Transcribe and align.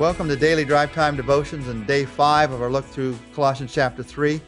Welcome 0.00 0.28
to 0.28 0.36
Daily 0.36 0.64
Drive 0.64 0.94
Time 0.94 1.14
Devotions 1.14 1.68
and 1.68 1.86
day 1.86 2.06
five 2.06 2.52
of 2.52 2.62
our 2.62 2.70
look 2.70 2.86
through 2.86 3.18
Colossians 3.34 3.74
chapter 3.74 4.02
3. 4.02 4.40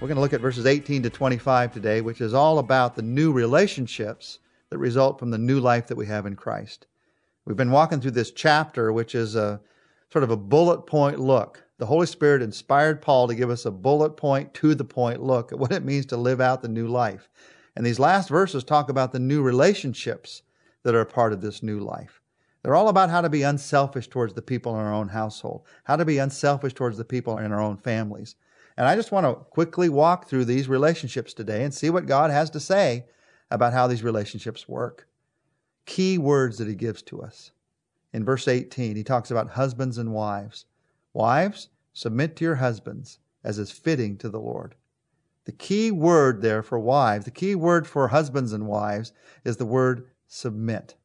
We're 0.00 0.08
going 0.08 0.14
to 0.14 0.22
look 0.22 0.32
at 0.32 0.40
verses 0.40 0.64
18 0.64 1.02
to 1.02 1.10
25 1.10 1.70
today, 1.70 2.00
which 2.00 2.22
is 2.22 2.32
all 2.32 2.60
about 2.60 2.96
the 2.96 3.02
new 3.02 3.30
relationships 3.30 4.38
that 4.70 4.78
result 4.78 5.18
from 5.18 5.30
the 5.30 5.36
new 5.36 5.60
life 5.60 5.86
that 5.88 5.98
we 5.98 6.06
have 6.06 6.24
in 6.24 6.34
Christ. 6.34 6.86
We've 7.44 7.58
been 7.58 7.72
walking 7.72 8.00
through 8.00 8.12
this 8.12 8.30
chapter, 8.30 8.90
which 8.90 9.14
is 9.14 9.36
a 9.36 9.60
sort 10.10 10.24
of 10.24 10.30
a 10.30 10.36
bullet 10.36 10.86
point 10.86 11.20
look. 11.20 11.62
The 11.76 11.84
Holy 11.84 12.06
Spirit 12.06 12.40
inspired 12.40 13.02
Paul 13.02 13.28
to 13.28 13.34
give 13.34 13.50
us 13.50 13.66
a 13.66 13.70
bullet 13.70 14.16
point, 14.16 14.54
to 14.54 14.74
the 14.74 14.82
point 14.86 15.22
look 15.22 15.52
at 15.52 15.58
what 15.58 15.72
it 15.72 15.84
means 15.84 16.06
to 16.06 16.16
live 16.16 16.40
out 16.40 16.62
the 16.62 16.68
new 16.68 16.88
life. 16.88 17.28
And 17.76 17.84
these 17.84 17.98
last 17.98 18.30
verses 18.30 18.64
talk 18.64 18.88
about 18.88 19.12
the 19.12 19.20
new 19.20 19.42
relationships 19.42 20.40
that 20.84 20.94
are 20.94 21.04
part 21.04 21.34
of 21.34 21.42
this 21.42 21.62
new 21.62 21.80
life. 21.80 22.22
They're 22.66 22.74
all 22.74 22.88
about 22.88 23.10
how 23.10 23.20
to 23.20 23.28
be 23.28 23.44
unselfish 23.44 24.08
towards 24.08 24.34
the 24.34 24.42
people 24.42 24.72
in 24.72 24.84
our 24.84 24.92
own 24.92 25.06
household, 25.06 25.62
how 25.84 25.94
to 25.94 26.04
be 26.04 26.18
unselfish 26.18 26.74
towards 26.74 26.98
the 26.98 27.04
people 27.04 27.38
in 27.38 27.52
our 27.52 27.60
own 27.60 27.76
families. 27.76 28.34
And 28.76 28.88
I 28.88 28.96
just 28.96 29.12
want 29.12 29.24
to 29.24 29.34
quickly 29.50 29.88
walk 29.88 30.26
through 30.26 30.46
these 30.46 30.68
relationships 30.68 31.32
today 31.32 31.62
and 31.62 31.72
see 31.72 31.90
what 31.90 32.06
God 32.06 32.32
has 32.32 32.50
to 32.50 32.58
say 32.58 33.04
about 33.52 33.72
how 33.72 33.86
these 33.86 34.02
relationships 34.02 34.68
work. 34.68 35.06
Key 35.84 36.18
words 36.18 36.58
that 36.58 36.66
He 36.66 36.74
gives 36.74 37.02
to 37.02 37.22
us. 37.22 37.52
In 38.12 38.24
verse 38.24 38.48
18, 38.48 38.96
He 38.96 39.04
talks 39.04 39.30
about 39.30 39.50
husbands 39.50 39.96
and 39.96 40.12
wives. 40.12 40.64
Wives, 41.12 41.68
submit 41.92 42.34
to 42.34 42.44
your 42.44 42.56
husbands 42.56 43.20
as 43.44 43.60
is 43.60 43.70
fitting 43.70 44.16
to 44.16 44.28
the 44.28 44.40
Lord. 44.40 44.74
The 45.44 45.52
key 45.52 45.92
word 45.92 46.42
there 46.42 46.64
for 46.64 46.80
wives, 46.80 47.26
the 47.26 47.30
key 47.30 47.54
word 47.54 47.86
for 47.86 48.08
husbands 48.08 48.52
and 48.52 48.66
wives 48.66 49.12
is 49.44 49.56
the 49.56 49.64
word 49.64 50.08
submit. 50.26 50.96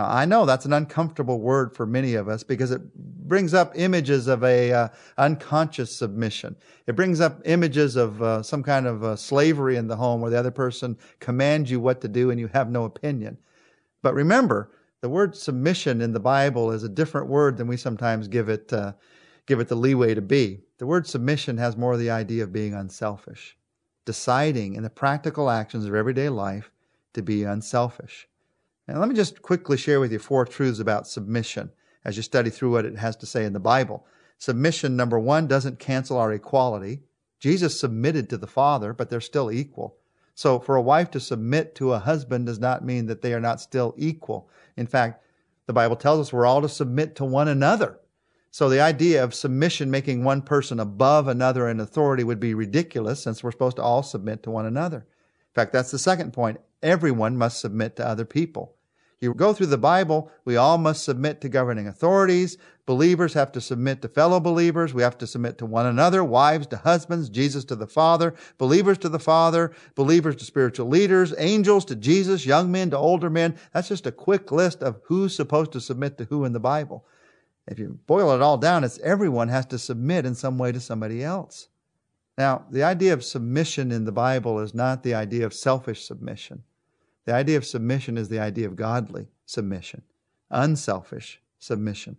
Now, 0.00 0.08
I 0.08 0.24
know 0.24 0.46
that's 0.46 0.64
an 0.64 0.72
uncomfortable 0.72 1.40
word 1.40 1.76
for 1.76 1.84
many 1.84 2.14
of 2.14 2.26
us 2.26 2.42
because 2.42 2.70
it 2.70 2.80
brings 3.28 3.52
up 3.52 3.72
images 3.74 4.28
of 4.28 4.42
a 4.42 4.72
uh, 4.72 4.88
unconscious 5.18 5.94
submission. 5.94 6.56
It 6.86 6.96
brings 6.96 7.20
up 7.20 7.42
images 7.44 7.96
of 7.96 8.22
uh, 8.22 8.42
some 8.42 8.62
kind 8.62 8.86
of 8.86 9.04
uh, 9.04 9.16
slavery 9.16 9.76
in 9.76 9.88
the 9.88 9.96
home 9.96 10.22
where 10.22 10.30
the 10.30 10.38
other 10.38 10.50
person 10.50 10.96
commands 11.18 11.70
you 11.70 11.80
what 11.80 12.00
to 12.00 12.08
do 12.08 12.30
and 12.30 12.40
you 12.40 12.48
have 12.48 12.70
no 12.70 12.84
opinion. 12.84 13.36
But 14.00 14.14
remember, 14.14 14.70
the 15.02 15.10
word 15.10 15.36
submission 15.36 16.00
in 16.00 16.14
the 16.14 16.18
Bible 16.18 16.70
is 16.70 16.82
a 16.82 16.88
different 16.88 17.26
word 17.26 17.58
than 17.58 17.66
we 17.66 17.76
sometimes 17.76 18.26
give 18.26 18.48
it 18.48 18.72
uh, 18.72 18.94
give 19.44 19.60
it 19.60 19.68
the 19.68 19.76
leeway 19.76 20.14
to 20.14 20.22
be. 20.22 20.62
The 20.78 20.86
word 20.86 21.06
submission 21.06 21.58
has 21.58 21.76
more 21.76 21.98
the 21.98 22.10
idea 22.10 22.44
of 22.44 22.54
being 22.54 22.72
unselfish, 22.72 23.54
deciding 24.06 24.76
in 24.76 24.82
the 24.82 24.88
practical 24.88 25.50
actions 25.50 25.84
of 25.84 25.94
everyday 25.94 26.30
life 26.30 26.70
to 27.12 27.20
be 27.20 27.42
unselfish. 27.42 28.29
And 28.90 28.98
let 28.98 29.08
me 29.08 29.14
just 29.14 29.40
quickly 29.40 29.76
share 29.76 30.00
with 30.00 30.10
you 30.10 30.18
four 30.18 30.44
truths 30.44 30.80
about 30.80 31.06
submission 31.06 31.70
as 32.04 32.16
you 32.16 32.24
study 32.24 32.50
through 32.50 32.72
what 32.72 32.84
it 32.84 32.98
has 32.98 33.14
to 33.18 33.26
say 33.26 33.44
in 33.44 33.52
the 33.52 33.60
Bible. 33.60 34.04
Submission, 34.36 34.96
number 34.96 35.16
one, 35.16 35.46
doesn't 35.46 35.78
cancel 35.78 36.18
our 36.18 36.32
equality. 36.32 37.02
Jesus 37.38 37.78
submitted 37.78 38.28
to 38.28 38.36
the 38.36 38.48
Father, 38.48 38.92
but 38.92 39.08
they're 39.08 39.20
still 39.20 39.52
equal. 39.52 39.96
So 40.34 40.58
for 40.58 40.74
a 40.74 40.82
wife 40.82 41.08
to 41.12 41.20
submit 41.20 41.76
to 41.76 41.92
a 41.92 42.00
husband 42.00 42.46
does 42.46 42.58
not 42.58 42.84
mean 42.84 43.06
that 43.06 43.22
they 43.22 43.32
are 43.32 43.40
not 43.40 43.60
still 43.60 43.94
equal. 43.96 44.50
In 44.76 44.88
fact, 44.88 45.22
the 45.66 45.72
Bible 45.72 45.94
tells 45.94 46.18
us 46.18 46.32
we're 46.32 46.44
all 46.44 46.60
to 46.60 46.68
submit 46.68 47.14
to 47.14 47.24
one 47.24 47.46
another. 47.46 48.00
So 48.50 48.68
the 48.68 48.80
idea 48.80 49.22
of 49.22 49.34
submission 49.34 49.88
making 49.88 50.24
one 50.24 50.42
person 50.42 50.80
above 50.80 51.28
another 51.28 51.68
in 51.68 51.78
authority 51.78 52.24
would 52.24 52.40
be 52.40 52.54
ridiculous 52.54 53.22
since 53.22 53.44
we're 53.44 53.52
supposed 53.52 53.76
to 53.76 53.82
all 53.82 54.02
submit 54.02 54.42
to 54.42 54.50
one 54.50 54.66
another. 54.66 54.96
In 54.96 55.54
fact, 55.54 55.72
that's 55.72 55.92
the 55.92 55.98
second 55.98 56.32
point. 56.32 56.58
Everyone 56.82 57.36
must 57.36 57.60
submit 57.60 57.94
to 57.96 58.06
other 58.06 58.24
people. 58.24 58.74
You 59.20 59.34
go 59.34 59.52
through 59.52 59.66
the 59.66 59.76
Bible, 59.76 60.30
we 60.46 60.56
all 60.56 60.78
must 60.78 61.04
submit 61.04 61.42
to 61.42 61.50
governing 61.50 61.86
authorities. 61.86 62.56
Believers 62.86 63.34
have 63.34 63.52
to 63.52 63.60
submit 63.60 64.00
to 64.00 64.08
fellow 64.08 64.40
believers. 64.40 64.94
We 64.94 65.02
have 65.02 65.18
to 65.18 65.26
submit 65.26 65.58
to 65.58 65.66
one 65.66 65.84
another, 65.84 66.24
wives 66.24 66.66
to 66.68 66.78
husbands, 66.78 67.28
Jesus 67.28 67.64
to 67.66 67.76
the 67.76 67.86
Father, 67.86 68.34
believers 68.56 68.96
to 68.98 69.10
the 69.10 69.18
Father, 69.18 69.72
believers 69.94 70.36
to 70.36 70.46
spiritual 70.46 70.88
leaders, 70.88 71.34
angels 71.36 71.84
to 71.86 71.96
Jesus, 71.96 72.46
young 72.46 72.72
men 72.72 72.90
to 72.90 72.96
older 72.96 73.28
men. 73.28 73.56
That's 73.74 73.88
just 73.88 74.06
a 74.06 74.12
quick 74.12 74.50
list 74.50 74.82
of 74.82 75.00
who's 75.04 75.36
supposed 75.36 75.72
to 75.72 75.82
submit 75.82 76.16
to 76.16 76.24
who 76.24 76.46
in 76.46 76.54
the 76.54 76.58
Bible. 76.58 77.04
If 77.68 77.78
you 77.78 77.98
boil 78.06 78.34
it 78.34 78.40
all 78.40 78.56
down, 78.56 78.84
it's 78.84 78.98
everyone 79.00 79.48
has 79.48 79.66
to 79.66 79.78
submit 79.78 80.24
in 80.24 80.34
some 80.34 80.56
way 80.56 80.72
to 80.72 80.80
somebody 80.80 81.22
else. 81.22 81.68
Now, 82.38 82.64
the 82.70 82.84
idea 82.84 83.12
of 83.12 83.22
submission 83.22 83.92
in 83.92 84.06
the 84.06 84.12
Bible 84.12 84.60
is 84.60 84.72
not 84.72 85.02
the 85.02 85.12
idea 85.12 85.44
of 85.44 85.52
selfish 85.52 86.04
submission. 86.06 86.62
The 87.30 87.36
idea 87.36 87.58
of 87.58 87.64
submission 87.64 88.18
is 88.18 88.28
the 88.28 88.40
idea 88.40 88.66
of 88.66 88.74
godly 88.74 89.28
submission, 89.46 90.02
unselfish 90.50 91.40
submission. 91.60 92.16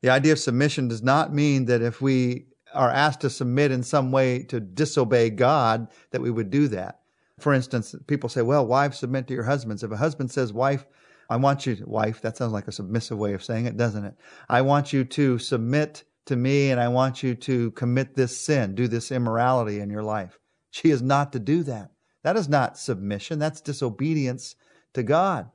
The 0.00 0.08
idea 0.08 0.32
of 0.32 0.38
submission 0.38 0.88
does 0.88 1.02
not 1.02 1.34
mean 1.34 1.66
that 1.66 1.82
if 1.82 2.00
we 2.00 2.46
are 2.72 2.90
asked 2.90 3.20
to 3.20 3.28
submit 3.28 3.70
in 3.70 3.82
some 3.82 4.12
way 4.12 4.44
to 4.44 4.58
disobey 4.58 5.28
God, 5.28 5.88
that 6.10 6.22
we 6.22 6.30
would 6.30 6.48
do 6.48 6.68
that. 6.68 7.00
For 7.38 7.52
instance, 7.52 7.94
people 8.06 8.30
say, 8.30 8.40
well, 8.40 8.66
wives 8.66 8.98
submit 8.98 9.26
to 9.26 9.34
your 9.34 9.44
husbands. 9.44 9.82
If 9.82 9.90
a 9.90 9.96
husband 9.98 10.30
says, 10.30 10.54
wife, 10.54 10.86
I 11.28 11.36
want 11.36 11.66
you 11.66 11.76
to, 11.76 11.84
wife, 11.84 12.22
that 12.22 12.38
sounds 12.38 12.54
like 12.54 12.66
a 12.66 12.72
submissive 12.72 13.18
way 13.18 13.34
of 13.34 13.44
saying 13.44 13.66
it, 13.66 13.76
doesn't 13.76 14.06
it? 14.06 14.14
I 14.48 14.62
want 14.62 14.90
you 14.90 15.04
to 15.04 15.38
submit 15.38 16.04
to 16.24 16.34
me 16.34 16.70
and 16.70 16.80
I 16.80 16.88
want 16.88 17.22
you 17.22 17.34
to 17.34 17.72
commit 17.72 18.14
this 18.14 18.40
sin, 18.40 18.74
do 18.74 18.88
this 18.88 19.12
immorality 19.12 19.80
in 19.80 19.90
your 19.90 20.02
life. 20.02 20.38
She 20.70 20.88
is 20.88 21.02
not 21.02 21.34
to 21.34 21.38
do 21.38 21.62
that. 21.64 21.90
That 22.26 22.36
is 22.36 22.48
not 22.48 22.76
submission, 22.76 23.38
that's 23.38 23.60
disobedience 23.60 24.56
to 24.94 25.04
God. 25.04 25.48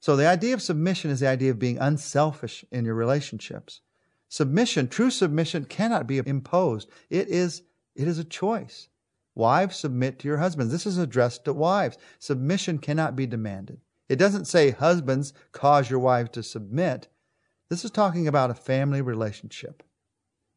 So 0.00 0.16
the 0.16 0.26
idea 0.26 0.54
of 0.54 0.62
submission 0.62 1.10
is 1.10 1.20
the 1.20 1.28
idea 1.28 1.50
of 1.50 1.58
being 1.58 1.76
unselfish 1.76 2.64
in 2.72 2.86
your 2.86 2.94
relationships. 2.94 3.82
Submission, 4.30 4.88
true 4.88 5.10
submission 5.10 5.66
cannot 5.66 6.06
be 6.06 6.22
imposed. 6.24 6.88
It 7.10 7.28
is 7.28 7.64
it 7.94 8.08
is 8.08 8.18
a 8.18 8.24
choice. 8.24 8.88
Wives 9.34 9.76
submit 9.76 10.18
to 10.20 10.28
your 10.28 10.38
husbands. 10.38 10.72
This 10.72 10.86
is 10.86 10.96
addressed 10.96 11.44
to 11.44 11.52
wives. 11.52 11.98
Submission 12.18 12.78
cannot 12.78 13.14
be 13.14 13.26
demanded. 13.26 13.78
It 14.08 14.16
doesn't 14.16 14.46
say 14.46 14.70
husbands 14.70 15.34
cause 15.52 15.90
your 15.90 15.98
wives 15.98 16.30
to 16.30 16.42
submit. 16.42 17.08
This 17.68 17.84
is 17.84 17.90
talking 17.90 18.26
about 18.26 18.50
a 18.50 18.54
family 18.54 19.02
relationship. 19.02 19.82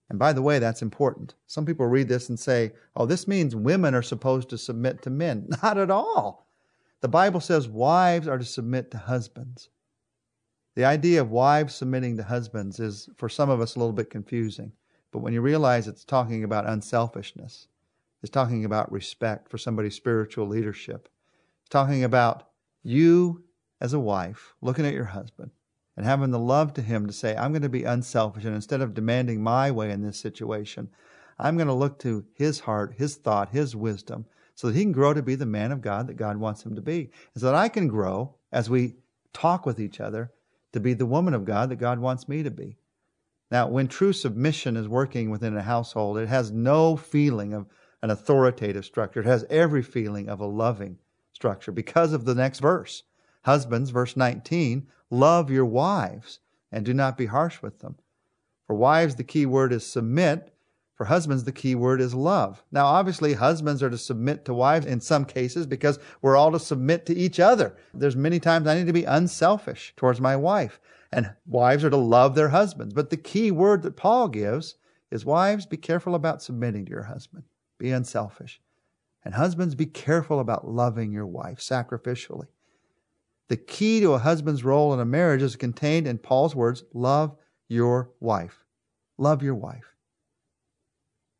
And 0.09 0.17
by 0.17 0.33
the 0.33 0.41
way, 0.41 0.57
that's 0.57 0.81
important. 0.81 1.35
Some 1.45 1.65
people 1.65 1.85
read 1.85 2.07
this 2.07 2.29
and 2.29 2.39
say, 2.39 2.73
oh, 2.95 3.05
this 3.05 3.27
means 3.27 3.55
women 3.55 3.93
are 3.93 4.01
supposed 4.01 4.49
to 4.49 4.57
submit 4.57 5.01
to 5.03 5.09
men. 5.09 5.47
Not 5.63 5.77
at 5.77 5.91
all. 5.91 6.47
The 7.01 7.07
Bible 7.07 7.39
says 7.39 7.67
wives 7.67 8.27
are 8.27 8.37
to 8.37 8.45
submit 8.45 8.91
to 8.91 8.97
husbands. 8.97 9.69
The 10.75 10.85
idea 10.85 11.21
of 11.21 11.31
wives 11.31 11.75
submitting 11.75 12.17
to 12.17 12.23
husbands 12.23 12.79
is, 12.79 13.09
for 13.17 13.29
some 13.29 13.49
of 13.49 13.61
us, 13.61 13.75
a 13.75 13.79
little 13.79 13.93
bit 13.93 14.09
confusing. 14.09 14.71
But 15.11 15.19
when 15.19 15.33
you 15.33 15.41
realize 15.41 15.87
it's 15.87 16.03
talking 16.03 16.43
about 16.43 16.67
unselfishness, 16.67 17.67
it's 18.21 18.29
talking 18.29 18.65
about 18.65 18.91
respect 18.91 19.49
for 19.49 19.57
somebody's 19.57 19.95
spiritual 19.95 20.47
leadership, 20.47 21.09
it's 21.61 21.69
talking 21.69 22.03
about 22.03 22.49
you 22.83 23.43
as 23.81 23.93
a 23.93 23.99
wife 23.99 24.53
looking 24.61 24.85
at 24.85 24.93
your 24.93 25.05
husband 25.05 25.51
and 25.99 26.07
having 26.07 26.31
the 26.31 26.39
love 26.39 26.73
to 26.73 26.81
him 26.81 27.07
to 27.07 27.11
say, 27.11 27.35
I'm 27.35 27.51
going 27.51 27.61
to 27.61 27.67
be 27.67 27.83
unselfish. 27.83 28.45
And 28.45 28.55
instead 28.55 28.79
of 28.79 28.93
demanding 28.93 29.43
my 29.43 29.69
way 29.69 29.91
in 29.91 30.01
this 30.01 30.17
situation, 30.17 30.87
I'm 31.37 31.57
going 31.57 31.67
to 31.67 31.73
look 31.73 31.99
to 31.99 32.23
his 32.33 32.61
heart, 32.61 32.93
his 32.95 33.17
thought, 33.17 33.49
his 33.49 33.75
wisdom, 33.75 34.25
so 34.55 34.67
that 34.67 34.77
he 34.77 34.83
can 34.83 34.93
grow 34.93 35.13
to 35.13 35.21
be 35.21 35.35
the 35.35 35.45
man 35.45 35.73
of 35.73 35.81
God 35.81 36.07
that 36.07 36.13
God 36.13 36.38
wants 36.38 36.65
him 36.65 36.73
to 36.75 36.81
be. 36.81 37.11
And 37.33 37.41
so 37.41 37.47
that 37.47 37.55
I 37.55 37.67
can 37.67 37.89
grow 37.89 38.33
as 38.49 38.69
we 38.69 38.95
talk 39.33 39.65
with 39.65 39.77
each 39.77 39.99
other 39.99 40.31
to 40.71 40.79
be 40.79 40.93
the 40.93 41.05
woman 41.05 41.33
of 41.33 41.43
God 41.43 41.67
that 41.67 41.75
God 41.75 41.99
wants 41.99 42.29
me 42.29 42.43
to 42.43 42.51
be. 42.51 42.77
Now, 43.51 43.67
when 43.67 43.89
true 43.89 44.13
submission 44.13 44.77
is 44.77 44.88
working 44.88 45.29
within 45.29 45.57
a 45.57 45.63
household, 45.63 46.17
it 46.17 46.29
has 46.29 46.49
no 46.49 46.95
feeling 46.95 47.51
of 47.51 47.65
an 48.01 48.09
authoritative 48.09 48.85
structure. 48.85 49.19
It 49.19 49.25
has 49.25 49.45
every 49.49 49.83
feeling 49.83 50.29
of 50.29 50.39
a 50.39 50.45
loving 50.45 50.97
structure 51.33 51.74
because 51.74 52.13
of 52.13 52.24
the 52.24 52.35
next 52.35 52.59
verse. 52.59 53.03
Husbands, 53.50 53.90
verse 53.90 54.16
19, 54.16 54.86
love 55.10 55.50
your 55.50 55.66
wives 55.66 56.40
and 56.72 56.86
do 56.86 56.94
not 56.94 57.18
be 57.18 57.25
harsh 57.25 57.63
with 57.63 57.80
them. 57.80 57.96
For 58.68 58.75
wives, 58.75 59.16
the 59.16 59.24
key 59.24 59.48
word 59.48 59.74
is 59.74 59.84
submit. 59.84 60.54
For 60.94 61.06
husbands, 61.06 61.46
the 61.46 61.51
key 61.51 61.74
word 61.74 62.00
is 62.00 62.13
love. 62.13 62.63
Now, 62.72 62.86
obviously, 62.86 63.34
husbands 63.34 63.81
are 63.81 63.90
to 63.90 63.98
submit 63.98 64.46
to 64.46 64.54
wives 64.54 64.86
in 64.86 65.01
some 65.01 65.25
cases 65.25 65.66
because 65.66 65.98
we're 66.22 66.38
all 66.38 66.51
to 66.51 66.60
submit 66.60 67.07
to 67.07 67.16
each 67.16 67.40
other. 67.40 67.75
There's 67.92 68.16
many 68.16 68.40
times 68.40 68.68
I 68.68 68.75
need 68.75 68.86
to 68.86 68.94
be 68.94 69.06
unselfish 69.06 69.96
towards 69.98 70.22
my 70.22 70.36
wife, 70.36 70.80
and 71.12 71.34
wives 71.48 71.84
are 71.84 71.90
to 71.90 71.98
love 71.98 72.36
their 72.36 72.50
husbands. 72.50 72.94
But 72.94 73.10
the 73.10 73.18
key 73.18 73.50
word 73.50 73.81
that 73.81 73.98
Paul 73.98 74.28
gives 74.28 74.75
is 75.10 75.25
wives, 75.25 75.66
be 75.66 75.78
careful 75.78 76.13
about 76.13 76.44
submitting 76.44 76.86
to 76.86 76.92
your 76.92 77.01
husband. 77.06 77.46
Be 77.80 77.90
unselfish. 77.90 78.62
And 79.25 79.34
husbands, 79.34 79.74
be 79.74 79.88
careful 79.88 80.40
about 80.40 80.68
loving 80.68 81.12
your 81.12 81.25
wife 81.25 81.57
sacrificially. 81.57 82.46
The 83.50 83.57
key 83.57 84.00
to 84.01 84.13
a 84.13 84.19
husband's 84.19 84.63
role 84.63 84.94
in 84.94 85.00
a 85.00 85.06
marriage 85.06 85.42
is 85.42 85.56
contained 85.56 86.07
in 86.07 86.19
Paul's 86.19 86.56
words 86.56 86.84
love 86.94 87.36
your 87.68 88.12
wife. 88.19 88.63
Love 89.18 89.44
your 89.44 89.56
wife. 89.56 89.96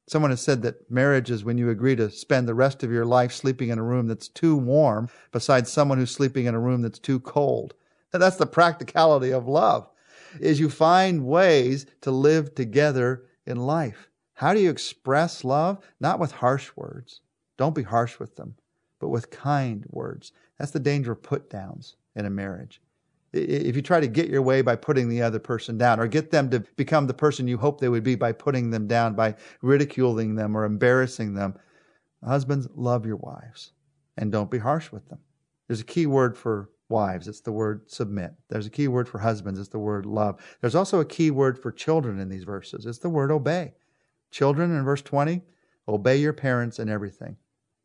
Someone 0.08 0.32
has 0.32 0.42
said 0.42 0.64
that 0.64 0.90
marriage 0.90 1.30
is 1.30 1.44
when 1.44 1.60
you 1.60 1.70
agree 1.70 1.96
to 1.96 2.10
spend 2.10 2.48
the 2.48 2.56
rest 2.56 2.82
of 2.82 2.92
your 2.92 3.06
life 3.06 3.32
sleeping 3.32 3.70
in 3.70 3.78
a 3.78 3.84
room 3.84 4.08
that's 4.08 4.28
too 4.28 4.56
warm 4.56 5.08
beside 5.32 5.68
someone 5.68 6.00
who's 6.00 6.10
sleeping 6.10 6.48
in 6.48 6.56
a 6.56 6.60
room 6.60 6.82
that's 6.82 6.98
too 6.98 7.20
cold. 7.20 7.76
And 8.12 8.20
that's 8.22 8.38
the 8.38 8.48
practicality 8.48 9.32
of 9.32 9.48
love. 9.48 9.88
is 10.40 10.60
you 10.60 10.70
find 10.70 11.28
ways 11.28 11.86
to 12.02 12.10
live 12.10 12.56
together 12.56 13.26
in 13.46 13.58
life. 13.58 14.10
How 14.34 14.56
do 14.56 14.60
you 14.60 14.72
express 14.72 15.44
love? 15.44 15.78
Not 16.00 16.20
with 16.20 16.32
harsh 16.32 16.72
words. 16.76 17.22
Don't 17.58 17.76
be 17.76 17.84
harsh 17.84 18.18
with 18.18 18.36
them, 18.36 18.56
but 19.00 19.10
with 19.10 19.32
kind 19.32 19.86
words. 19.90 20.32
That's 20.58 20.72
the 20.72 20.80
danger 20.80 21.14
of 21.14 21.24
put 21.24 21.50
downs 21.50 21.96
in 22.16 22.26
a 22.26 22.30
marriage. 22.30 22.82
If 23.32 23.76
you 23.76 23.82
try 23.82 24.00
to 24.00 24.08
get 24.08 24.30
your 24.30 24.42
way 24.42 24.62
by 24.62 24.76
putting 24.76 25.08
the 25.08 25.22
other 25.22 25.40
person 25.40 25.78
down 25.78 26.00
or 26.00 26.08
get 26.08 26.32
them 26.32 26.50
to 26.50 26.62
become 26.76 27.06
the 27.06 27.14
person 27.14 27.48
you 27.48 27.58
hope 27.58 27.80
they 27.80 27.90
would 27.90 28.04
be 28.04 28.16
by 28.16 28.32
putting 28.32 28.72
them 28.72 28.88
down, 28.88 29.14
by 29.14 29.36
ridiculing 29.62 30.36
them 30.36 30.58
or 30.58 30.66
embarrassing 30.66 31.36
them, 31.36 31.56
husbands, 32.26 32.68
love 32.74 33.06
your 33.06 33.18
wives 33.18 33.72
and 34.18 34.32
don't 34.32 34.52
be 34.52 34.58
harsh 34.58 34.92
with 34.92 35.08
them. 35.10 35.20
There's 35.68 35.82
a 35.82 35.86
key 35.86 36.08
word 36.08 36.38
for 36.38 36.70
wives, 36.90 37.28
it's 37.28 37.42
the 37.42 37.52
word 37.52 37.90
submit. 37.90 38.34
There's 38.50 38.66
a 38.66 38.72
key 38.72 38.88
word 38.88 39.08
for 39.08 39.20
husbands, 39.20 39.60
it's 39.60 39.70
the 39.70 39.80
word 39.80 40.06
love. 40.06 40.42
There's 40.60 40.76
also 40.76 41.00
a 41.00 41.06
key 41.06 41.32
word 41.32 41.58
for 41.60 41.72
children 41.72 42.20
in 42.20 42.30
these 42.30 42.44
verses, 42.44 42.86
it's 42.86 42.98
the 42.98 43.10
word 43.10 43.32
obey. 43.32 43.74
Children 44.32 44.76
in 44.76 44.84
verse 44.84 45.02
20, 45.02 45.42
obey 45.88 46.18
your 46.18 46.34
parents 46.34 46.80
in 46.80 46.90
everything, 46.90 47.38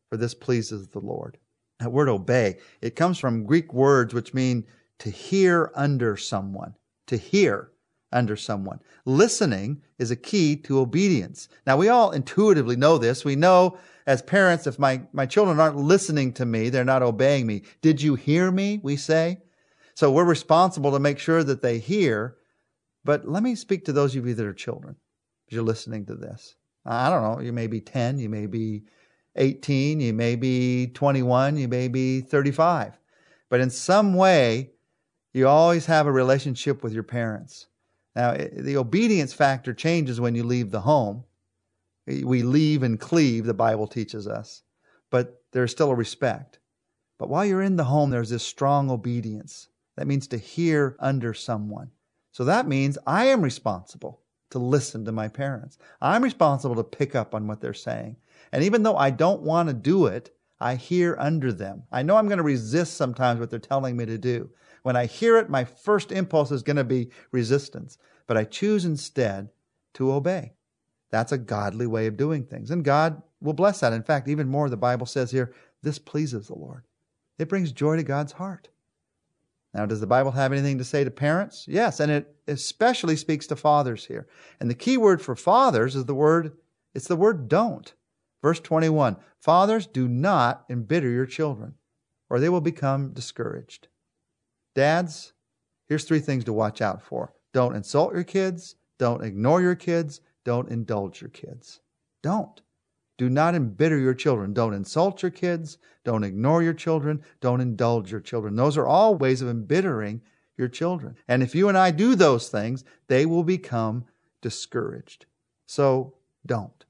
for 0.09 0.17
this 0.17 0.33
pleases 0.33 0.87
the 0.87 0.99
Lord. 0.99 1.37
That 1.79 1.91
word 1.91 2.09
obey, 2.09 2.57
it 2.81 2.95
comes 2.95 3.19
from 3.19 3.45
Greek 3.45 3.73
words 3.73 4.13
which 4.13 4.33
mean 4.33 4.65
to 4.99 5.09
hear 5.09 5.71
under 5.75 6.15
someone, 6.15 6.75
to 7.07 7.17
hear 7.17 7.71
under 8.11 8.35
someone. 8.35 8.79
Listening 9.03 9.81
is 9.99 10.09
a 10.09 10.15
key 10.15 10.55
to 10.55 10.79
obedience. 10.79 11.49
Now, 11.67 11.75
we 11.75 11.89
all 11.89 12.11
intuitively 12.11 12.77
know 12.77 12.97
this. 12.97 13.25
We 13.25 13.35
know 13.35 13.77
as 14.07 14.21
parents, 14.21 14.67
if 14.67 14.79
my, 14.79 15.01
my 15.11 15.25
children 15.25 15.59
aren't 15.59 15.75
listening 15.75 16.31
to 16.33 16.45
me, 16.45 16.69
they're 16.69 16.85
not 16.85 17.03
obeying 17.03 17.45
me. 17.45 17.63
Did 17.81 18.01
you 18.01 18.15
hear 18.15 18.51
me? 18.51 18.79
We 18.81 18.95
say. 18.95 19.39
So 19.95 20.11
we're 20.11 20.25
responsible 20.25 20.91
to 20.91 20.99
make 20.99 21.19
sure 21.19 21.43
that 21.43 21.61
they 21.61 21.79
hear. 21.79 22.37
But 23.03 23.27
let 23.27 23.43
me 23.43 23.55
speak 23.55 23.85
to 23.85 23.93
those 23.93 24.15
of 24.15 24.25
you 24.25 24.33
that 24.33 24.45
are 24.45 24.53
children 24.53 24.95
you're 25.49 25.63
listening 25.63 26.05
to 26.07 26.15
this. 26.15 26.55
I 26.85 27.09
don't 27.09 27.23
know. 27.23 27.41
You 27.41 27.53
may 27.53 27.67
be 27.67 27.81
10, 27.81 28.19
you 28.19 28.29
may 28.29 28.45
be 28.45 28.83
18, 29.35 29.99
you 29.99 30.13
may 30.13 30.35
be 30.35 30.87
21, 30.87 31.57
you 31.57 31.67
may 31.67 31.87
be 31.87 32.21
35. 32.21 32.97
But 33.49 33.59
in 33.59 33.69
some 33.69 34.13
way, 34.13 34.71
you 35.33 35.47
always 35.47 35.85
have 35.87 36.07
a 36.07 36.11
relationship 36.11 36.83
with 36.83 36.93
your 36.93 37.03
parents. 37.03 37.67
Now, 38.15 38.33
the 38.33 38.77
obedience 38.77 39.33
factor 39.33 39.73
changes 39.73 40.21
when 40.21 40.35
you 40.35 40.43
leave 40.43 40.71
the 40.71 40.81
home. 40.81 41.25
We 42.07 42.43
leave 42.43 42.83
and 42.83 42.99
cleave, 42.99 43.45
the 43.45 43.53
Bible 43.53 43.87
teaches 43.87 44.27
us, 44.27 44.61
but 45.09 45.41
there's 45.51 45.71
still 45.71 45.89
a 45.89 45.95
respect. 45.95 46.59
But 47.17 47.29
while 47.29 47.45
you're 47.45 47.61
in 47.61 47.77
the 47.77 47.85
home, 47.85 48.11
there's 48.11 48.29
this 48.29 48.43
strong 48.43 48.91
obedience. 48.91 49.69
That 49.97 50.07
means 50.07 50.27
to 50.27 50.37
hear 50.37 50.95
under 50.99 51.33
someone. 51.33 51.91
So 52.31 52.43
that 52.45 52.67
means 52.67 52.97
I 53.07 53.25
am 53.25 53.41
responsible 53.41 54.21
to 54.51 54.59
listen 54.59 55.05
to 55.05 55.11
my 55.11 55.27
parents. 55.27 55.77
I'm 56.01 56.23
responsible 56.23 56.75
to 56.75 56.83
pick 56.83 57.15
up 57.15 57.33
on 57.33 57.47
what 57.47 57.61
they're 57.61 57.73
saying. 57.73 58.17
And 58.51 58.63
even 58.63 58.83
though 58.83 58.97
I 58.97 59.09
don't 59.09 59.41
want 59.41 59.69
to 59.69 59.73
do 59.73 60.05
it, 60.05 60.35
I 60.59 60.75
hear 60.75 61.15
under 61.19 61.51
them. 61.51 61.83
I 61.91 62.03
know 62.03 62.15
I'm 62.15 62.27
going 62.27 62.37
to 62.37 62.43
resist 62.43 62.95
sometimes 62.95 63.39
what 63.39 63.49
they're 63.49 63.59
telling 63.59 63.97
me 63.97 64.05
to 64.05 64.17
do. 64.17 64.49
When 64.83 64.95
I 64.95 65.05
hear 65.05 65.37
it, 65.37 65.49
my 65.49 65.65
first 65.65 66.11
impulse 66.11 66.51
is 66.51 66.63
going 66.63 66.77
to 66.77 66.83
be 66.83 67.09
resistance, 67.31 67.97
but 68.27 68.37
I 68.37 68.43
choose 68.43 68.85
instead 68.85 69.49
to 69.95 70.13
obey. 70.13 70.53
That's 71.11 71.31
a 71.31 71.37
godly 71.37 71.87
way 71.87 72.07
of 72.07 72.17
doing 72.17 72.43
things. 72.43 72.71
And 72.71 72.83
God 72.85 73.21
will 73.41 73.53
bless 73.53 73.79
that. 73.79 73.93
In 73.93 74.03
fact, 74.03 74.27
even 74.27 74.47
more, 74.47 74.69
the 74.69 74.77
Bible 74.77 75.05
says 75.05 75.31
here, 75.31 75.53
this 75.81 75.99
pleases 75.99 76.47
the 76.47 76.55
Lord. 76.55 76.83
It 77.37 77.49
brings 77.49 77.71
joy 77.71 77.97
to 77.97 78.03
God's 78.03 78.33
heart. 78.33 78.69
Now, 79.75 79.85
does 79.85 79.99
the 79.99 80.07
Bible 80.07 80.31
have 80.31 80.53
anything 80.53 80.77
to 80.77 80.85
say 80.85 81.03
to 81.03 81.11
parents? 81.11 81.65
Yes, 81.67 81.99
and 81.99 82.09
it 82.09 82.33
especially 82.47 83.17
speaks 83.17 83.45
to 83.47 83.57
fathers 83.57 84.05
here. 84.05 84.25
And 84.61 84.69
the 84.69 84.73
key 84.73 84.95
word 84.95 85.21
for 85.21 85.35
fathers 85.35 85.97
is 85.97 86.05
the 86.05 86.15
word, 86.15 86.53
it's 86.93 87.09
the 87.09 87.17
word 87.17 87.49
don't. 87.49 87.93
Verse 88.41 88.61
21 88.61 89.17
Fathers, 89.41 89.85
do 89.85 90.07
not 90.07 90.63
embitter 90.69 91.09
your 91.09 91.25
children, 91.25 91.73
or 92.29 92.39
they 92.39 92.47
will 92.47 92.61
become 92.61 93.11
discouraged. 93.11 93.89
Dads, 94.75 95.33
here's 95.89 96.05
three 96.05 96.19
things 96.19 96.45
to 96.45 96.53
watch 96.53 96.81
out 96.81 97.01
for 97.01 97.33
don't 97.51 97.75
insult 97.75 98.13
your 98.13 98.23
kids, 98.23 98.77
don't 98.97 99.25
ignore 99.25 99.61
your 99.61 99.75
kids, 99.75 100.21
don't 100.45 100.69
indulge 100.69 101.19
your 101.19 101.31
kids. 101.31 101.81
Don't. 102.23 102.61
Do 103.17 103.29
not 103.29 103.55
embitter 103.55 103.97
your 103.97 104.13
children. 104.13 104.53
Don't 104.53 104.73
insult 104.73 105.21
your 105.21 105.31
kids. 105.31 105.77
Don't 106.03 106.23
ignore 106.23 106.61
your 106.61 106.73
children. 106.73 107.23
Don't 107.39 107.61
indulge 107.61 108.11
your 108.11 108.19
children. 108.19 108.55
Those 108.55 108.77
are 108.77 108.87
all 108.87 109.15
ways 109.15 109.41
of 109.41 109.47
embittering 109.47 110.21
your 110.57 110.67
children. 110.67 111.15
And 111.27 111.41
if 111.41 111.55
you 111.55 111.69
and 111.69 111.77
I 111.77 111.91
do 111.91 112.15
those 112.15 112.49
things, 112.49 112.83
they 113.07 113.25
will 113.25 113.43
become 113.43 114.05
discouraged. 114.41 115.25
So 115.65 116.13
don't. 116.45 116.85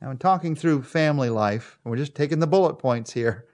Now, 0.00 0.10
in 0.10 0.18
talking 0.18 0.54
through 0.54 0.82
family 0.82 1.28
life, 1.28 1.78
and 1.84 1.90
we're 1.90 1.96
just 1.96 2.14
taking 2.14 2.38
the 2.38 2.46
bullet 2.46 2.74
points 2.74 3.12
here, 3.12 3.46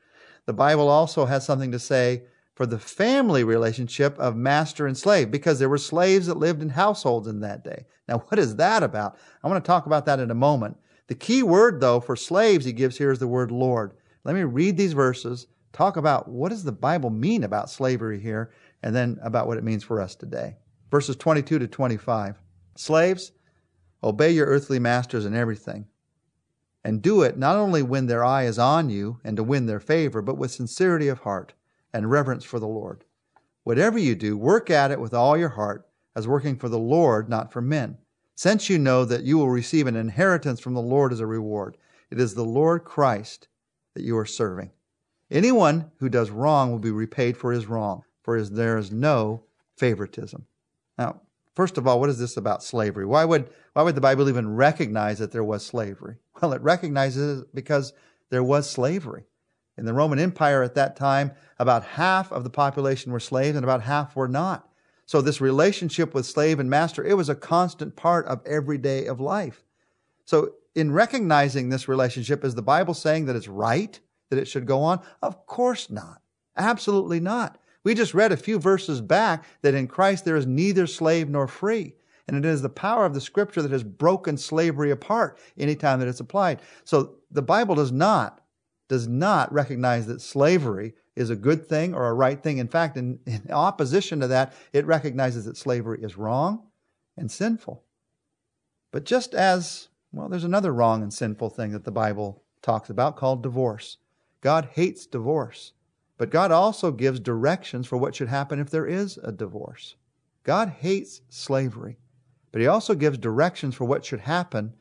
the 0.47 0.53
Bible 0.53 0.89
also 0.89 1.25
has 1.25 1.45
something 1.45 1.73
to 1.73 1.79
say 1.79 2.25
for 2.55 2.67
the 2.67 2.79
family 2.79 3.43
relationship 3.43 4.17
of 4.19 4.37
master 4.37 4.87
and 4.87 4.97
slave 4.97 5.31
because 5.31 5.59
there 5.59 5.69
were 5.69 5.79
slaves 5.79 6.27
that 6.27 6.37
lived 6.37 6.62
in 6.62 6.69
households 6.69 7.27
in 7.27 7.41
that 7.41 7.65
day. 7.65 7.87
Now, 8.06 8.19
what 8.29 8.39
is 8.39 8.56
that 8.56 8.83
about? 8.83 9.17
I 9.43 9.49
want 9.49 9.65
to 9.65 9.67
talk 9.67 9.87
about 9.87 10.06
that 10.06 10.21
in 10.21 10.31
a 10.31 10.35
moment. 10.35 10.77
The 11.06 11.15
key 11.15 11.43
word, 11.43 11.81
though, 11.81 12.01
for 12.01 12.17
slaves 12.17 12.65
he 12.65 12.73
gives 12.73 12.99
here 12.99 13.11
is 13.11 13.19
the 13.19 13.29
word 13.29 13.51
Lord. 13.51 13.93
Let 14.25 14.35
me 14.35 14.43
read 14.43 14.77
these 14.77 14.95
verses, 14.95 15.47
talk 15.73 15.97
about 15.97 16.29
what 16.29 16.49
does 16.49 16.65
the 16.65 16.73
Bible 16.73 17.11
mean 17.11 17.45
about 17.45 17.71
slavery 17.71 18.21
here, 18.21 18.53
and 18.83 18.95
then 18.95 19.19
about 19.23 19.47
what 19.47 19.59
it 19.59 19.65
means 19.65 19.85
for 19.85 20.01
us 20.01 20.15
today. 20.15 20.56
Verses 20.91 21.17
22 21.17 21.59
to 21.59 21.67
25. 21.67 22.41
Slaves, 22.77 23.33
obey 24.03 24.31
your 24.31 24.47
earthly 24.47 24.79
masters 24.79 25.27
in 25.27 25.35
everything 25.35 25.87
and 26.85 27.01
do 27.01 27.23
it 27.23 27.39
not 27.39 27.56
only 27.56 27.83
when 27.83 28.06
their 28.06 28.23
eye 28.23 28.45
is 28.45 28.59
on 28.59 28.91
you 28.91 29.19
and 29.25 29.37
to 29.37 29.43
win 29.43 29.67
their 29.67 29.81
favor, 29.81 30.21
but 30.21 30.37
with 30.37 30.51
sincerity 30.51 31.09
of 31.09 31.21
heart 31.21 31.55
and 31.93 32.11
reverence 32.11 32.45
for 32.45 32.61
the 32.61 32.69
Lord. 32.69 33.05
Whatever 33.65 33.99
you 33.99 34.15
do, 34.15 34.37
work 34.37 34.69
at 34.69 34.91
it 34.91 35.01
with 35.01 35.15
all 35.15 35.37
your 35.37 35.51
heart, 35.51 35.89
as 36.15 36.29
working 36.29 36.56
for 36.56 36.69
the 36.69 36.79
Lord, 36.79 37.29
not 37.29 37.51
for 37.51 37.62
men, 37.62 37.97
since 38.35 38.69
you 38.69 38.79
know 38.79 39.05
that 39.05 39.25
you 39.25 39.39
will 39.39 39.51
receive 39.51 39.87
an 39.87 39.97
inheritance 39.97 40.61
from 40.61 40.75
the 40.75 40.83
Lord 40.83 41.13
as 41.13 41.21
a 41.21 41.27
reward. 41.27 41.77
It 42.11 42.21
is 42.21 42.35
the 42.35 42.45
Lord 42.45 42.85
Christ 42.85 43.49
that 43.95 44.03
you 44.03 44.17
are 44.19 44.27
serving. 44.27 44.71
Anyone 45.31 45.91
who 45.99 46.08
does 46.08 46.31
wrong 46.31 46.70
will 46.70 46.79
be 46.79 46.91
repaid 46.91 47.37
for 47.37 47.53
his 47.53 47.67
wrong, 47.67 48.05
for 48.23 48.41
there 48.43 48.77
is 48.77 48.93
no 48.93 49.43
favoritism. 49.77 50.47
Now, 50.99 51.23
first 51.55 51.79
of 51.79 51.87
all, 51.87 51.99
what 51.99 52.11
is 52.11 52.19
this 52.19 52.37
about 52.37 52.63
slavery? 52.63 53.06
Why 53.06 53.25
would, 53.25 53.51
why 53.73 53.82
would 53.82 53.94
the 53.94 54.01
Bible 54.01 54.29
even 54.29 54.55
recognize 54.55 55.19
that 55.19 55.32
there 55.32 55.44
was 55.44 55.65
slavery? 55.65 56.17
Well, 56.41 56.53
it 56.53 56.63
recognizes 56.63 57.43
it 57.43 57.55
because 57.55 57.93
there 58.31 58.44
was 58.44 58.69
slavery. 58.69 59.25
In 59.77 59.87
the 59.87 59.93
Roman 59.93 60.19
Empire 60.19 60.63
at 60.63 60.75
that 60.75 60.97
time, 60.97 61.32
about 61.58 61.85
half 61.85 62.31
of 62.31 62.44
the 62.44 62.51
population 62.51 63.13
were 63.13 63.20
slaves 63.20 63.56
and 63.56 63.65
about 63.65 63.82
half 63.82 64.15
were 64.15 64.29
not. 64.29 64.69
So 65.06 65.20
this 65.20 65.41
relationship 65.41 66.15
with 66.15 66.27
slave 66.27 66.61
and 66.61 66.70
master, 66.70 67.05
it 67.05 67.17
was 67.17 67.29
a 67.29 67.34
constant 67.34 67.94
part 67.96 68.27
of 68.27 68.41
every 68.46 68.79
day 68.79 69.06
of 69.06 69.20
life. 69.20 69.65
So 70.25 70.53
in 70.75 70.93
recognizing 70.93 71.69
this 71.69 71.89
relationship, 71.89 72.44
is 72.44 72.55
the 72.55 72.63
Bible 72.63 72.94
saying 72.94 73.27
that 73.27 73.37
it's 73.37 73.49
right 73.49 73.99
that 74.31 74.39
it 74.39 74.49
should 74.49 74.67
go 74.67 74.81
on? 74.81 75.01
Of 75.23 75.46
course 75.46 75.91
not. 75.91 76.23
Absolutely 76.56 77.20
not. 77.20 77.58
We 77.84 77.94
just 77.94 78.15
read 78.15 78.32
a 78.32 78.37
few 78.37 78.58
verses 78.58 79.01
back 79.01 79.44
that 79.61 79.75
in 79.75 79.87
Christ 79.87 80.25
there 80.25 80.37
is 80.37 80.46
neither 80.46 80.87
slave 80.87 81.29
nor 81.29 81.46
free. 81.46 81.94
And 82.27 82.37
it 82.39 82.46
is 82.46 82.63
the 82.63 82.70
power 82.70 83.05
of 83.05 83.13
the 83.13 83.20
scripture 83.20 83.61
that 83.61 83.70
has 83.70 83.82
broken 83.82 84.39
slavery 84.39 84.91
apart 84.91 85.39
anytime 85.58 86.01
that 86.01 86.08
it's 86.08 86.20
applied. 86.20 86.63
So 86.84 87.17
the 87.31 87.43
Bible 87.43 87.75
does 87.75 87.93
not, 87.93 88.41
does 88.88 89.08
not 89.08 89.53
recognize 89.53 90.06
that 90.06 90.20
slavery 90.20 90.94
is 91.17 91.31
a 91.31 91.36
good 91.36 91.67
thing 91.67 91.94
or 91.94 92.08
a 92.08 92.14
right 92.14 92.43
thing. 92.43 92.58
In 92.58 92.69
fact, 92.69 92.96
in, 92.96 93.19
in 93.26 93.50
opposition 93.50 94.20
to 94.20 94.26
that, 94.29 94.53
it 94.72 94.86
recognizes 94.86 95.44
that 95.44 95.56
slavery 95.56 96.03
is 96.03 96.19
wrong 96.19 96.67
and 97.17 97.31
sinful. 97.31 97.82
But 98.91 99.05
just 99.05 99.34
as, 99.34 99.88
well, 100.12 100.29
there's 100.29 100.44
another 100.44 100.72
wrong 100.72 101.03
and 101.03 101.12
sinful 101.12 101.50
thing 101.50 101.72
that 101.72 101.84
the 101.84 101.91
Bible 101.91 102.43
talks 102.62 102.91
about 102.91 103.17
called 103.17 103.43
divorce. 103.43 103.98
God 104.41 104.69
hates 104.72 105.06
divorce, 105.06 105.72
but 106.19 106.31
God 106.31 106.53
also 106.53 106.91
gives 106.91 107.19
directions 107.20 107.86
for 107.86 107.96
what 107.96 108.14
should 108.14 108.29
happen 108.29 108.60
if 108.60 108.70
there 108.70 108.86
is 108.86 109.19
a 109.22 109.32
divorce. 109.32 109.96
God 110.43 110.69
hates 110.69 111.22
slavery. 111.29 111.96
But 112.53 112.60
he 112.60 112.69
also 112.69 112.94
gives 112.94 113.19
directions 113.19 113.74
for 113.74 113.84
what 113.84 114.05
should 114.05 114.20
happen 114.20 114.74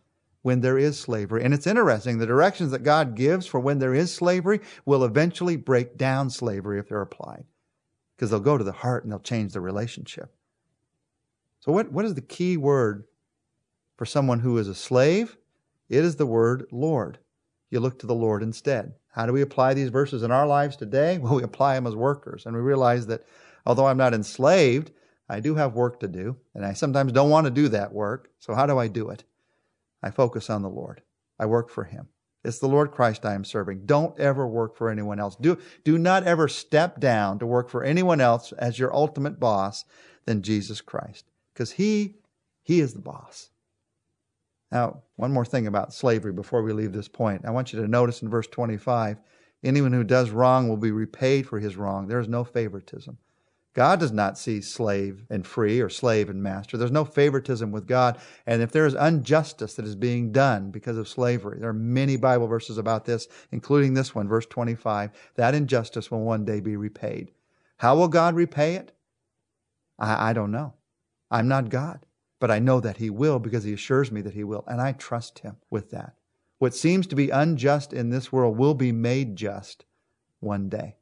when 0.44 0.62
there 0.62 0.78
is 0.78 1.00
slavery. 1.00 1.44
And 1.44 1.54
it's 1.54 1.66
interesting, 1.66 2.20
the 2.20 2.26
directions 2.28 2.72
that 2.72 2.84
God 2.84 3.16
gives 3.16 3.48
for 3.48 3.60
when 3.60 3.80
there 3.80 3.96
is 3.96 4.14
slavery 4.14 4.60
will 4.86 5.04
eventually 5.04 5.56
break 5.56 5.98
down 5.98 6.30
slavery 6.30 6.80
if 6.80 6.88
they're 6.88 7.02
applied, 7.02 7.46
because 8.16 8.30
they'll 8.30 8.40
go 8.40 8.58
to 8.58 8.64
the 8.64 8.72
heart 8.72 9.04
and 9.04 9.12
they'll 9.12 9.20
change 9.20 9.54
the 9.54 9.62
relationship. 9.62 10.36
So, 11.62 11.72
what, 11.72 11.92
what 11.92 12.06
is 12.06 12.14
the 12.14 12.22
key 12.22 12.58
word 12.58 13.06
for 13.98 14.06
someone 14.06 14.40
who 14.40 14.58
is 14.58 14.68
a 14.68 14.76
slave? 14.76 15.38
It 15.90 16.04
is 16.04 16.18
the 16.18 16.26
word 16.26 16.68
Lord. 16.72 17.20
You 17.70 17.80
look 17.80 18.00
to 18.00 18.08
the 18.08 18.14
Lord 18.14 18.44
instead. 18.44 18.94
How 19.12 19.26
do 19.26 19.32
we 19.32 19.42
apply 19.42 19.74
these 19.74 19.90
verses 19.90 20.24
in 20.24 20.32
our 20.32 20.46
lives 20.46 20.76
today? 20.76 21.18
Well, 21.22 21.36
we 21.36 21.44
apply 21.44 21.76
them 21.76 21.88
as 21.88 21.96
workers, 21.96 22.46
and 22.46 22.54
we 22.54 22.62
realize 22.62 23.08
that 23.08 23.24
although 23.66 23.88
I'm 23.88 23.98
not 23.98 24.14
enslaved, 24.14 24.92
I 25.30 25.40
do 25.40 25.56
have 25.56 25.74
work 25.74 26.02
to 26.02 26.08
do, 26.10 26.36
and 26.54 26.66
I 26.66 26.74
sometimes 26.74 27.14
don't 27.14 27.30
want 27.30 27.46
to 27.46 27.52
do 27.52 27.70
that 27.70 27.94
work. 27.94 28.30
So, 28.40 28.54
how 28.54 28.66
do 28.66 28.78
I 28.78 28.90
do 28.90 29.10
it? 29.10 29.24
I 30.03 30.12
focus 30.12 30.50
on 30.50 30.62
the 30.62 30.69
Lord. 30.69 31.01
I 31.39 31.45
work 31.45 31.69
for 31.69 31.86
Him. 31.86 32.10
It's 32.43 32.60
the 32.60 32.67
Lord 32.67 32.91
Christ 32.91 33.25
I 33.25 33.33
am 33.33 33.45
serving. 33.45 33.86
Don't 33.86 34.19
ever 34.19 34.45
work 34.45 34.75
for 34.75 34.89
anyone 34.89 35.19
else. 35.19 35.38
Do, 35.38 35.57
do 35.86 35.98
not 35.98 36.25
ever 36.25 36.50
step 36.50 37.00
down 37.00 37.39
to 37.39 37.45
work 37.45 37.69
for 37.69 37.83
anyone 37.83 38.19
else 38.19 38.51
as 38.53 38.77
your 38.77 38.93
ultimate 38.93 39.39
boss 39.39 39.86
than 40.25 40.41
Jesus 40.41 40.81
Christ, 40.81 41.25
because 41.53 41.72
He, 41.72 42.17
He 42.62 42.81
is 42.81 42.93
the 42.93 43.01
boss. 43.01 43.50
Now, 44.74 45.03
one 45.17 45.31
more 45.31 45.45
thing 45.45 45.67
about 45.67 45.93
slavery 45.93 46.33
before 46.33 46.63
we 46.63 46.74
leave 46.74 46.93
this 46.93 47.07
point. 47.07 47.45
I 47.45 47.51
want 47.51 47.72
you 47.72 47.81
to 47.81 47.88
notice 47.88 48.24
in 48.24 48.29
verse 48.29 48.48
25 48.48 49.19
anyone 49.63 49.93
who 49.93 50.03
does 50.03 50.31
wrong 50.31 50.67
will 50.67 50.77
be 50.77 50.91
repaid 50.91 51.48
for 51.48 51.60
his 51.60 51.77
wrong. 51.77 52.07
There 52.07 52.19
is 52.19 52.27
no 52.27 52.43
favoritism. 52.43 53.19
God 53.74 54.00
does 54.00 54.12
not 54.12 54.38
see 54.38 54.62
slave 54.62 55.25
and 55.30 55.46
free 55.46 55.82
or 55.82 55.89
slave 55.89 56.30
and 56.30 56.44
master. 56.44 56.77
There's 56.77 56.92
no 56.92 57.06
favoritism 57.06 57.72
with 57.72 57.88
God. 57.88 58.20
And 58.46 58.62
if 58.62 58.72
there 58.72 58.86
is 58.86 58.94
injustice 58.94 59.74
that 59.75 59.86
is 59.86 59.96
being 59.96 60.32
done 60.32 60.70
because 60.70 60.98
of 60.98 61.08
slavery, 61.08 61.60
there 61.60 61.70
are 61.70 61.74
many 61.74 62.15
Bible 62.15 62.46
verses 62.46 62.77
about 62.77 63.06
this, 63.06 63.27
including 63.51 63.96
this 63.96 64.13
one, 64.13 64.27
verse 64.27 64.46
25. 64.46 65.12
That 65.36 65.56
injustice 65.56 66.12
will 66.12 66.22
one 66.22 66.46
day 66.46 66.60
be 66.60 66.75
repaid. 66.75 67.32
How 67.77 67.96
will 67.96 68.08
God 68.08 68.36
repay 68.36 68.75
it? 68.75 68.92
I, 69.98 70.30
I 70.30 70.34
don't 70.34 70.51
know. 70.51 70.74
I'm 71.32 71.48
not 71.48 71.70
God, 71.70 72.06
but 72.39 72.51
I 72.51 72.60
know 72.60 72.80
that 72.80 72.98
He 72.98 73.10
will 73.10 73.39
because 73.39 73.63
He 73.63 73.74
assures 73.74 74.12
me 74.12 74.22
that 74.22 74.36
He 74.36 74.44
will, 74.44 74.63
and 74.68 74.80
I 74.80 74.92
trust 74.92 75.39
Him 75.39 75.58
with 75.72 75.89
that. 75.89 76.13
What 76.60 76.75
seems 76.75 77.08
to 77.08 77.15
be 77.15 77.32
unjust 77.32 77.92
in 77.92 78.12
this 78.12 78.32
world 78.32 78.56
will 78.56 78.75
be 78.75 78.92
made 78.92 79.36
just 79.36 79.86
one 80.39 80.70
day. 80.70 80.98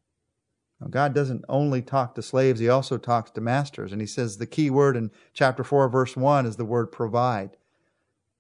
Now, 0.82 0.88
God 0.88 1.14
doesn't 1.14 1.46
only 1.48 1.82
talk 1.82 2.16
to 2.16 2.24
slaves, 2.24 2.60
He 2.60 2.68
also 2.68 2.98
talks 2.98 3.32
to 3.32 3.42
masters. 3.42 3.92
And 3.92 4.02
He 4.02 4.08
says 4.08 4.38
the 4.38 4.48
key 4.48 4.70
word 4.70 4.98
in 4.98 5.12
chapter 5.32 5.64
4, 5.64 5.88
verse 5.88 6.18
1 6.18 6.46
is 6.46 6.56
the 6.56 6.66
word 6.66 6.92
provide. 6.92 7.56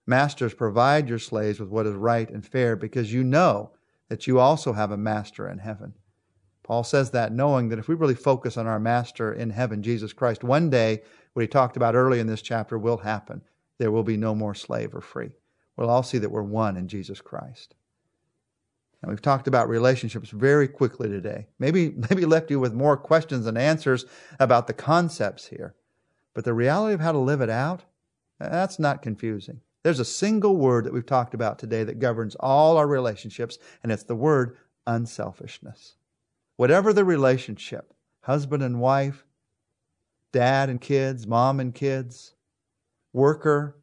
Masters, 0.07 0.55
provide 0.55 1.07
your 1.07 1.19
slaves 1.19 1.59
with 1.59 1.69
what 1.69 1.85
is 1.85 1.93
right 1.93 2.29
and 2.29 2.45
fair 2.45 2.75
because 2.75 3.13
you 3.13 3.23
know 3.23 3.71
that 4.09 4.25
you 4.25 4.39
also 4.39 4.73
have 4.73 4.91
a 4.91 4.97
master 4.97 5.47
in 5.47 5.59
heaven. 5.59 5.93
Paul 6.63 6.83
says 6.83 7.11
that 7.11 7.31
knowing 7.31 7.69
that 7.69 7.79
if 7.79 7.87
we 7.87 7.95
really 7.95 8.15
focus 8.15 8.57
on 8.57 8.65
our 8.65 8.79
master 8.79 9.31
in 9.31 9.51
heaven, 9.51 9.83
Jesus 9.83 10.11
Christ, 10.11 10.43
one 10.43 10.69
day, 10.69 11.01
what 11.33 11.41
he 11.41 11.47
talked 11.47 11.77
about 11.77 11.95
early 11.95 12.19
in 12.19 12.27
this 12.27 12.41
chapter 12.41 12.77
will 12.77 12.97
happen. 12.97 13.41
There 13.77 13.91
will 13.91 14.03
be 14.03 14.17
no 14.17 14.35
more 14.35 14.55
slave 14.55 14.93
or 14.93 15.01
free. 15.01 15.31
We'll 15.75 15.89
all 15.89 16.03
see 16.03 16.17
that 16.17 16.31
we're 16.31 16.43
one 16.43 16.77
in 16.77 16.87
Jesus 16.87 17.21
Christ. 17.21 17.75
And 19.01 19.09
we've 19.09 19.21
talked 19.21 19.47
about 19.47 19.67
relationships 19.67 20.29
very 20.29 20.67
quickly 20.67 21.09
today. 21.09 21.47
Maybe, 21.59 21.89
maybe 22.09 22.25
left 22.25 22.51
you 22.51 22.59
with 22.59 22.73
more 22.73 22.97
questions 22.97 23.45
than 23.45 23.57
answers 23.57 24.05
about 24.39 24.67
the 24.67 24.73
concepts 24.73 25.47
here. 25.47 25.75
But 26.33 26.45
the 26.45 26.53
reality 26.53 26.93
of 26.93 27.01
how 27.01 27.11
to 27.11 27.17
live 27.17 27.41
it 27.41 27.49
out, 27.49 27.81
uh, 28.39 28.49
that's 28.49 28.79
not 28.79 29.01
confusing. 29.01 29.61
There's 29.83 29.99
a 29.99 30.05
single 30.05 30.55
word 30.55 30.85
that 30.85 30.93
we've 30.93 31.05
talked 31.05 31.33
about 31.33 31.57
today 31.57 31.83
that 31.83 31.99
governs 31.99 32.35
all 32.35 32.77
our 32.77 32.87
relationships, 32.87 33.57
and 33.81 33.91
it's 33.91 34.03
the 34.03 34.15
word 34.15 34.57
unselfishness. 34.85 35.95
Whatever 36.55 36.93
the 36.93 37.03
relationship, 37.03 37.93
husband 38.21 38.61
and 38.61 38.79
wife, 38.79 39.25
dad 40.31 40.69
and 40.69 40.79
kids, 40.79 41.25
mom 41.25 41.59
and 41.59 41.73
kids, 41.73 42.35
worker 43.11 43.77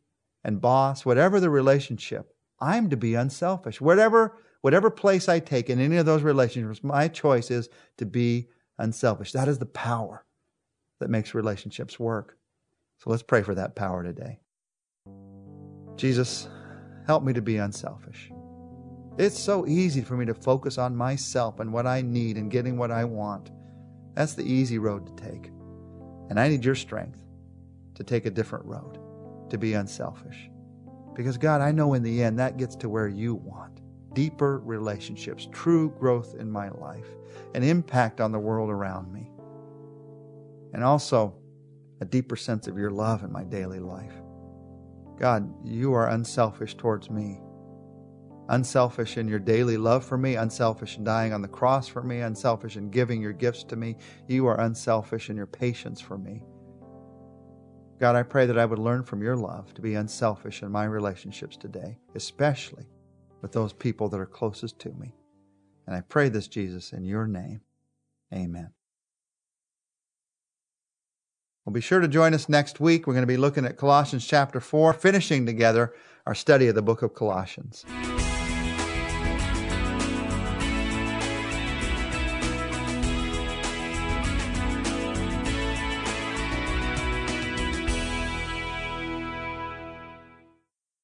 and 0.45 0.61
boss, 0.61 1.05
whatever 1.05 1.41
the 1.41 1.51
relationship, 1.51 2.35
I'm 2.61 2.89
to 2.91 2.97
be 2.97 3.15
unselfish. 3.15 3.81
Whatever 3.81 4.37
whatever 4.61 4.91
place 4.91 5.29
I 5.29 5.41
take 5.41 5.71
in 5.71 5.81
any 5.81 5.97
of 5.97 6.07
those 6.07 6.23
relationships, 6.23 6.83
my 6.83 7.09
choice 7.09 7.51
is 7.51 7.69
to 7.99 8.07
be 8.07 8.49
unselfish. 8.79 9.33
That 9.33 9.49
is 9.49 9.59
the 9.59 9.67
power 9.67 10.25
that 11.01 11.11
makes 11.11 11.35
relationships 11.35 11.99
work. 11.99 12.37
So 12.99 13.11
let's 13.11 13.23
pray 13.23 13.43
for 13.43 13.55
that 13.55 13.77
power 13.77 14.03
today. 14.03 14.41
Jesus, 15.97 16.49
help 17.07 17.23
me 17.23 17.33
to 17.33 17.43
be 17.43 17.57
unselfish. 17.57 18.31
It's 19.19 19.39
so 19.39 19.67
easy 19.67 20.01
for 20.01 20.17
me 20.17 20.27
to 20.27 20.35
focus 20.35 20.79
on 20.79 20.97
myself 20.97 21.59
and 21.59 21.73
what 21.73 21.87
I 21.87 22.03
need 22.03 22.37
and 22.37 22.51
getting 22.51 22.77
what 22.77 22.91
I 22.91 23.05
want. 23.05 23.51
That's 24.15 24.35
the 24.35 24.45
easy 24.45 24.79
road 24.79 25.07
to 25.07 25.25
take. 25.25 25.51
And 26.31 26.39
I 26.39 26.49
need 26.49 26.65
your 26.65 26.75
strength 26.75 27.25
to 27.95 28.05
take 28.05 28.27
a 28.27 28.31
different 28.31 28.65
road, 28.65 28.99
to 29.51 29.59
be 29.59 29.75
unselfish. 29.75 30.51
Because, 31.15 31.37
God, 31.37 31.61
I 31.61 31.73
know 31.73 31.95
in 31.95 32.03
the 32.05 32.23
end 32.23 32.39
that 32.39 32.59
gets 32.59 32.77
to 32.77 32.89
where 32.89 33.09
you 33.09 33.35
want 33.35 33.78
deeper 34.13 34.59
relationships, 34.59 35.49
true 35.53 35.91
growth 35.99 36.35
in 36.39 36.51
my 36.51 36.69
life, 36.71 37.07
an 37.55 37.63
impact 37.63 38.21
on 38.21 38.33
the 38.33 38.39
world 38.39 38.71
around 38.71 39.13
me, 39.13 39.31
and 40.73 40.85
also 40.85 41.35
a 42.01 42.05
deeper 42.05 42.37
sense 42.37 42.67
of 42.69 42.79
your 42.79 42.91
love 42.91 43.23
in 43.23 43.33
my 43.33 43.45
daily 43.45 43.81
life. 43.81 44.13
God, 45.19 45.53
you 45.65 45.93
are 45.95 46.11
unselfish 46.11 46.77
towards 46.77 47.11
me. 47.11 47.41
Unselfish 48.51 49.19
in 49.19 49.29
your 49.29 49.41
daily 49.41 49.77
love 49.77 50.05
for 50.05 50.17
me, 50.17 50.37
unselfish 50.37 50.97
in 50.97 51.05
dying 51.05 51.33
on 51.33 51.43
the 51.43 51.49
cross 51.49 51.87
for 51.87 52.03
me, 52.03 52.21
unselfish 52.21 52.77
in 52.77 52.89
giving 52.89 53.21
your 53.21 53.33
gifts 53.33 53.63
to 53.65 53.77
me. 53.77 53.97
You 54.27 54.47
are 54.47 54.61
unselfish 54.61 55.29
in 55.29 55.37
your 55.37 55.47
patience 55.47 56.01
for 56.01 56.17
me. 56.17 56.45
God, 58.01 58.15
I 58.15 58.23
pray 58.23 58.47
that 58.47 58.59
I 58.59 58.65
would 58.65 58.79
learn 58.79 59.03
from 59.03 59.23
your 59.23 59.37
love 59.37 59.75
to 59.75 59.83
be 59.83 59.97
unselfish 59.97 60.63
in 60.63 60.71
my 60.71 60.85
relationships 60.85 61.57
today, 61.57 61.99
especially 62.15 62.87
with 63.41 63.53
those 63.53 63.73
people 63.73 64.09
that 64.09 64.21
are 64.21 64.27
closest 64.27 64.79
to 64.81 64.91
me. 64.91 65.15
And 65.87 65.97
I 65.97 66.01
pray 66.03 66.29
this, 66.29 66.49
Jesus, 66.49 66.93
in 66.93 67.05
your 67.05 67.27
name. 67.27 67.61
Amen. 68.33 68.71
Well, 71.65 71.73
be 71.73 71.81
sure 71.81 72.01
to 72.01 72.09
join 72.09 72.35
us 72.35 72.49
next 72.49 72.81
week. 72.81 73.07
We're 73.07 73.15
going 73.15 73.23
to 73.23 73.27
be 73.27 73.37
looking 73.37 73.67
at 73.67 73.77
Colossians 73.77 74.27
chapter 74.27 74.61
4, 74.61 74.93
finishing 74.95 75.47
together 75.47 75.95
our 76.27 76.35
study 76.35 76.69
of 76.69 76.75
the 76.75 76.83
book 76.83 77.03
of 77.03 77.15
Colossians. 77.15 77.85